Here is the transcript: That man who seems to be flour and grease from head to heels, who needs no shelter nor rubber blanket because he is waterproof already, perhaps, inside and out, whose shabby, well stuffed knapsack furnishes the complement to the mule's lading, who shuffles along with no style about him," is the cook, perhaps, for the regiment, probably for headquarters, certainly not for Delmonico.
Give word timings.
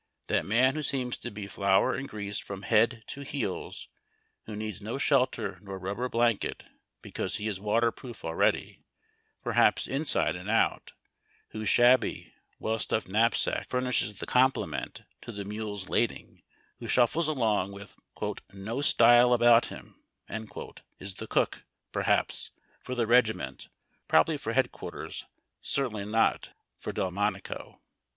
That 0.25 0.47
man 0.47 0.73
who 0.73 0.81
seems 0.81 1.15
to 1.19 1.29
be 1.29 1.45
flour 1.45 1.93
and 1.93 2.09
grease 2.09 2.39
from 2.39 2.63
head 2.63 3.03
to 3.05 3.21
heels, 3.21 3.87
who 4.47 4.55
needs 4.55 4.81
no 4.81 4.97
shelter 4.97 5.59
nor 5.61 5.77
rubber 5.77 6.09
blanket 6.09 6.63
because 7.03 7.35
he 7.35 7.47
is 7.47 7.59
waterproof 7.59 8.25
already, 8.25 8.81
perhaps, 9.43 9.85
inside 9.85 10.35
and 10.35 10.49
out, 10.49 10.93
whose 11.49 11.69
shabby, 11.69 12.33
well 12.57 12.79
stuffed 12.79 13.07
knapsack 13.09 13.69
furnishes 13.69 14.15
the 14.15 14.25
complement 14.25 15.03
to 15.21 15.31
the 15.31 15.45
mule's 15.45 15.87
lading, 15.87 16.41
who 16.79 16.87
shuffles 16.87 17.27
along 17.27 17.71
with 17.71 17.93
no 18.51 18.81
style 18.81 19.33
about 19.33 19.67
him," 19.67 20.01
is 20.97 21.13
the 21.13 21.27
cook, 21.27 21.63
perhaps, 21.91 22.49
for 22.83 22.95
the 22.95 23.05
regiment, 23.05 23.69
probably 24.07 24.35
for 24.37 24.53
headquarters, 24.53 25.27
certainly 25.61 26.05
not 26.05 26.53
for 26.79 26.91
Delmonico. 26.91 27.79